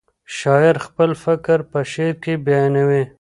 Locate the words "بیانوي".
2.45-3.03